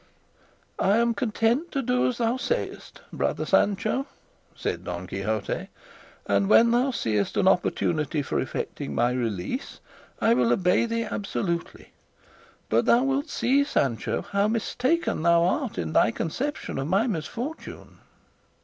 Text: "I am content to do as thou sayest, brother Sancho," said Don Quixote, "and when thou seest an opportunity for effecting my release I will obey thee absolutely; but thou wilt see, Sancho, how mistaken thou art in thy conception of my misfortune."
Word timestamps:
"I 0.79 0.97
am 0.97 1.13
content 1.13 1.71
to 1.73 1.83
do 1.83 2.07
as 2.07 2.17
thou 2.17 2.35
sayest, 2.35 3.01
brother 3.13 3.45
Sancho," 3.45 4.07
said 4.55 4.83
Don 4.83 5.05
Quixote, 5.05 5.67
"and 6.25 6.49
when 6.49 6.71
thou 6.71 6.89
seest 6.89 7.37
an 7.37 7.47
opportunity 7.47 8.23
for 8.23 8.39
effecting 8.39 8.95
my 8.95 9.11
release 9.11 9.79
I 10.19 10.33
will 10.33 10.51
obey 10.51 10.87
thee 10.87 11.03
absolutely; 11.03 11.91
but 12.67 12.85
thou 12.85 13.03
wilt 13.03 13.29
see, 13.29 13.63
Sancho, 13.63 14.23
how 14.23 14.47
mistaken 14.47 15.21
thou 15.21 15.43
art 15.43 15.77
in 15.77 15.93
thy 15.93 16.09
conception 16.09 16.79
of 16.79 16.87
my 16.87 17.05
misfortune." 17.05 17.99